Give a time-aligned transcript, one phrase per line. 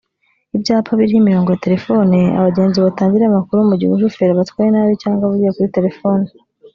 [0.55, 5.51] ibyapa biriho imirongo ya telefone abagenzi batangiraho amakuru mu gihe umushoferi abatwaye nabi cyangwa avugiye
[5.55, 6.25] kuri telefone